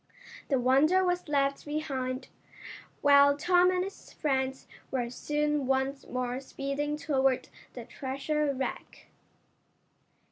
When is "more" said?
6.07-6.39